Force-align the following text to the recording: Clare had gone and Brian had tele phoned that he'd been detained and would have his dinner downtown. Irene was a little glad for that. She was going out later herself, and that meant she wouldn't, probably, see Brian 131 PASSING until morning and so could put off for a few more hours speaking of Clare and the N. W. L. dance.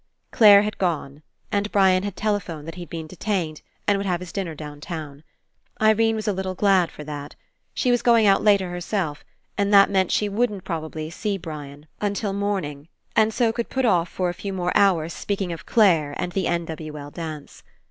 Clare 0.31 0.63
had 0.63 0.79
gone 0.79 1.21
and 1.51 1.71
Brian 1.71 2.01
had 2.01 2.15
tele 2.15 2.39
phoned 2.39 2.67
that 2.67 2.73
he'd 2.73 2.89
been 2.89 3.05
detained 3.05 3.61
and 3.87 3.99
would 3.99 4.07
have 4.07 4.19
his 4.19 4.31
dinner 4.31 4.55
downtown. 4.55 5.23
Irene 5.79 6.15
was 6.15 6.27
a 6.27 6.33
little 6.33 6.55
glad 6.55 6.89
for 6.89 7.03
that. 7.03 7.35
She 7.75 7.91
was 7.91 8.01
going 8.01 8.25
out 8.25 8.41
later 8.41 8.71
herself, 8.71 9.23
and 9.59 9.71
that 9.71 9.91
meant 9.91 10.11
she 10.11 10.27
wouldn't, 10.27 10.63
probably, 10.63 11.11
see 11.11 11.37
Brian 11.37 11.85
131 11.99 12.07
PASSING 12.07 12.07
until 12.07 12.33
morning 12.33 12.87
and 13.15 13.31
so 13.31 13.53
could 13.53 13.69
put 13.69 13.85
off 13.85 14.09
for 14.09 14.29
a 14.29 14.33
few 14.33 14.53
more 14.53 14.71
hours 14.75 15.13
speaking 15.13 15.53
of 15.53 15.67
Clare 15.67 16.15
and 16.17 16.31
the 16.31 16.47
N. 16.47 16.65
W. 16.65 16.97
L. 16.97 17.11
dance. 17.11 17.61